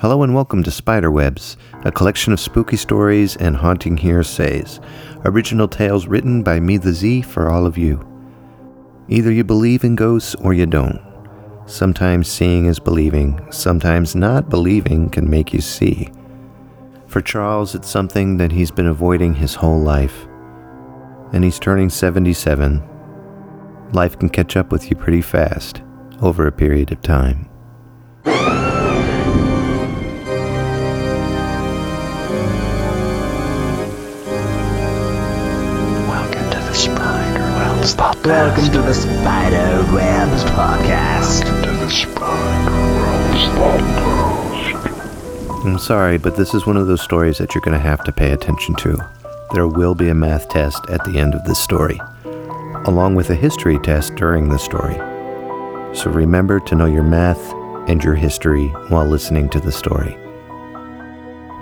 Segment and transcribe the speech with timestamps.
[0.00, 4.80] Hello and welcome to Spiderwebs, a collection of spooky stories and haunting hearsays.
[5.26, 8.00] Original tales written by me, the Z, for all of you.
[9.10, 10.98] Either you believe in ghosts or you don't.
[11.66, 16.10] Sometimes seeing is believing, sometimes not believing can make you see.
[17.06, 20.26] For Charles, it's something that he's been avoiding his whole life.
[21.34, 22.82] And he's turning 77.
[23.92, 25.82] Life can catch up with you pretty fast
[26.22, 27.49] over a period of time.
[38.24, 41.46] Welcome to the Spider Webs podcast.
[45.64, 48.12] I'm sorry, but this is one of those stories that you're going to have to
[48.12, 48.98] pay attention to.
[49.54, 51.98] There will be a math test at the end of this story,
[52.84, 54.96] along with a history test during the story.
[55.96, 57.54] So remember to know your math
[57.88, 60.14] and your history while listening to the story.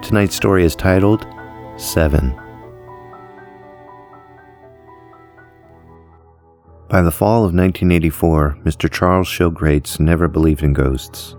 [0.02, 1.24] Tonight's story is titled
[1.77, 2.36] Seven.
[6.89, 8.91] By the fall of 1984, Mr.
[8.91, 11.36] Charles Shilgrates never believed in ghosts.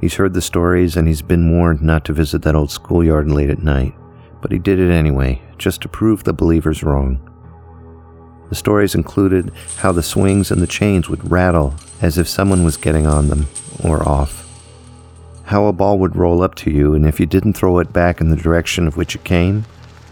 [0.00, 3.50] He's heard the stories and he's been warned not to visit that old schoolyard late
[3.50, 3.92] at night,
[4.40, 7.18] but he did it anyway, just to prove the believers wrong.
[8.50, 12.76] The stories included how the swings and the chains would rattle as if someone was
[12.76, 13.48] getting on them
[13.82, 14.46] or off.
[15.42, 18.20] How a ball would roll up to you, and if you didn't throw it back
[18.20, 19.64] in the direction of which it came,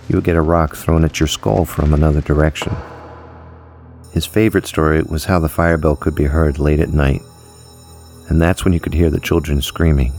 [0.08, 2.74] you would get a rock thrown at your skull from another direction.
[4.16, 7.20] His favorite story was how the fire bell could be heard late at night,
[8.30, 10.14] and that's when you could hear the children screaming.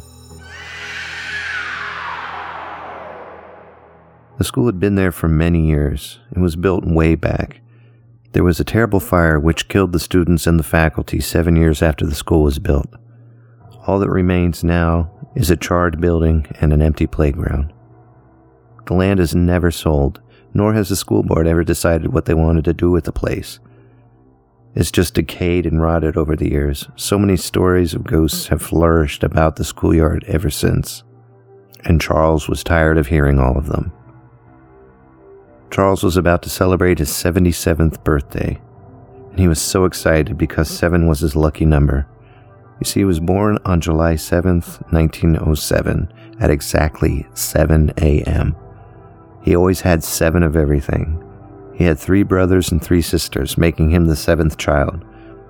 [4.38, 6.20] The school had been there for many years.
[6.32, 7.62] It was built way back.
[8.34, 12.06] There was a terrible fire which killed the students and the faculty seven years after
[12.06, 12.94] the school was built.
[13.88, 17.74] All that remains now is a charred building and an empty playground.
[18.86, 20.22] The land is never sold,
[20.54, 23.58] nor has the school board ever decided what they wanted to do with the place.
[24.78, 26.88] It's just decayed and rotted over the years.
[26.96, 31.04] So many stories of ghosts have flourished about the schoolyard ever since.
[31.86, 33.92] And Charles was tired of hearing all of them.
[35.72, 38.62] Charles was about to celebrate his 77th birthday,
[39.32, 42.08] and he was so excited because 7 was his lucky number.
[42.80, 48.56] You see, he was born on July 7th, 1907, at exactly 7 a.m.
[49.42, 51.27] He always had seven of everything.
[51.78, 55.06] He had three brothers and three sisters, making him the seventh child.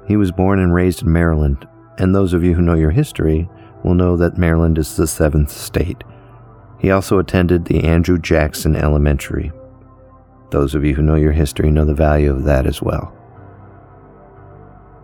[0.07, 1.65] He was born and raised in Maryland,
[1.97, 3.49] and those of you who know your history
[3.81, 6.03] will know that Maryland is the seventh state.
[6.79, 9.53] He also attended the Andrew Jackson Elementary.
[10.51, 13.13] Those of you who know your history know the value of that as well.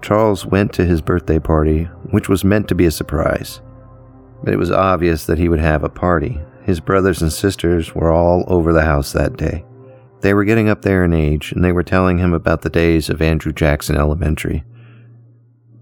[0.01, 3.61] Charles went to his birthday party, which was meant to be a surprise.
[4.43, 6.41] But it was obvious that he would have a party.
[6.63, 9.63] His brothers and sisters were all over the house that day.
[10.23, 13.09] They were getting up there in age, and they were telling him about the days
[13.09, 14.63] of Andrew Jackson Elementary.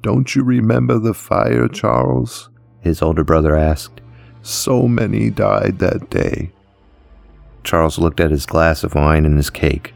[0.02, 2.50] Don't you remember the fire, Charles?
[2.80, 4.02] His older brother asked.
[4.42, 6.52] So many died that day.
[7.64, 9.94] Charles looked at his glass of wine and his cake.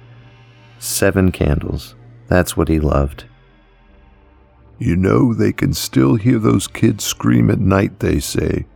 [0.77, 1.95] Seven candles.
[2.27, 3.25] That's what he loved.
[4.77, 8.67] You know, they can still hear those kids scream at night, they say.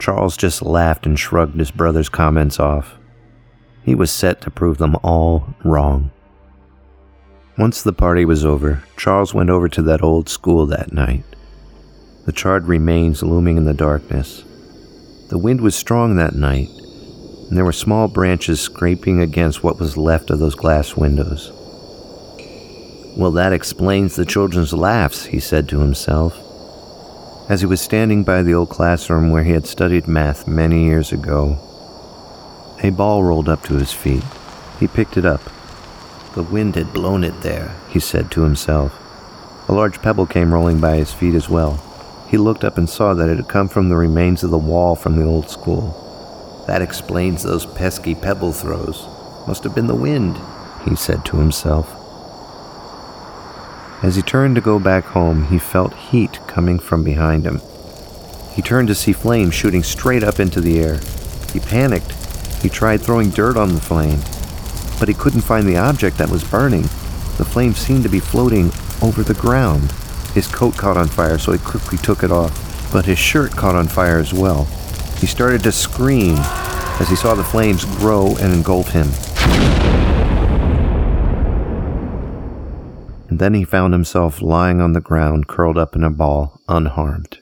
[0.00, 2.98] Charles just laughed and shrugged his brother's comments off.
[3.86, 6.10] He was set to prove them all wrong.
[7.56, 11.22] Once the party was over, Charles went over to that old school that night.
[12.26, 14.42] The charred remains looming in the darkness.
[15.28, 16.68] The wind was strong that night,
[17.48, 21.52] and there were small branches scraping against what was left of those glass windows.
[23.16, 26.36] Well, that explains the children's laughs, he said to himself.
[27.48, 31.12] As he was standing by the old classroom where he had studied math many years
[31.12, 31.56] ago,
[32.82, 34.24] a ball rolled up to his feet.
[34.78, 35.42] He picked it up.
[36.34, 38.92] The wind had blown it there, he said to himself.
[39.68, 41.82] A large pebble came rolling by his feet as well.
[42.28, 44.94] He looked up and saw that it had come from the remains of the wall
[44.96, 46.64] from the old school.
[46.66, 49.06] That explains those pesky pebble throws.
[49.46, 50.36] Must have been the wind,
[50.84, 51.94] he said to himself.
[54.02, 57.60] As he turned to go back home, he felt heat coming from behind him.
[58.52, 60.98] He turned to see flames shooting straight up into the air.
[61.52, 62.15] He panicked.
[62.66, 64.18] He tried throwing dirt on the flame,
[64.98, 66.82] but he couldn't find the object that was burning.
[67.38, 69.92] The flame seemed to be floating over the ground.
[70.34, 73.76] His coat caught on fire, so he quickly took it off, but his shirt caught
[73.76, 74.64] on fire as well.
[75.20, 76.34] He started to scream
[76.98, 79.06] as he saw the flames grow and engulf him.
[83.28, 87.38] And then he found himself lying on the ground, curled up in a ball, unharmed.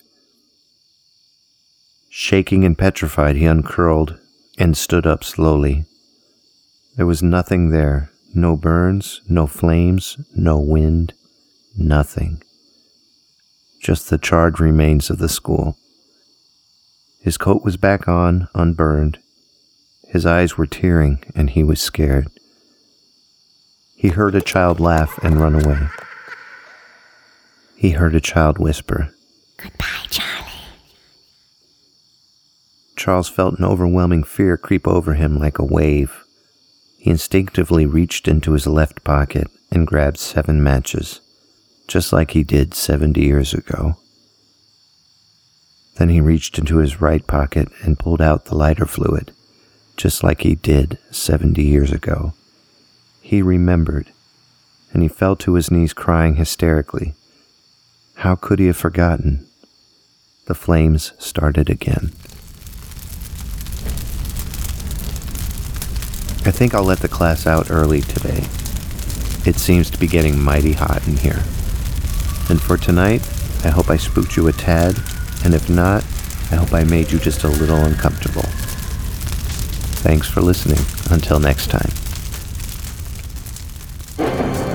[2.10, 4.18] Shaking and petrified, he uncurled
[4.58, 5.84] and stood up slowly.
[6.96, 11.12] There was nothing there no burns, no flames, no wind,
[11.78, 12.42] nothing.
[13.80, 15.76] Just the charred remains of the school.
[17.20, 19.18] His coat was back on, unburned.
[20.08, 22.28] His eyes were tearing, and he was scared.
[23.96, 25.88] He heard a child laugh and run away.
[27.76, 29.14] He heard a child whisper,
[29.56, 29.93] Goodbye,
[33.04, 36.24] Charles felt an overwhelming fear creep over him like a wave.
[36.96, 41.20] He instinctively reached into his left pocket and grabbed seven matches,
[41.86, 43.98] just like he did 70 years ago.
[45.96, 49.32] Then he reached into his right pocket and pulled out the lighter fluid,
[49.98, 52.32] just like he did 70 years ago.
[53.20, 54.12] He remembered,
[54.94, 57.12] and he fell to his knees crying hysterically.
[58.14, 59.46] How could he have forgotten?
[60.46, 62.12] The flames started again.
[66.46, 68.44] I think I'll let the class out early today.
[69.46, 71.42] It seems to be getting mighty hot in here.
[72.50, 73.26] And for tonight,
[73.64, 74.98] I hope I spooked you a tad,
[75.42, 76.04] and if not,
[76.50, 78.44] I hope I made you just a little uncomfortable.
[80.02, 80.84] Thanks for listening.
[81.10, 81.90] Until next time.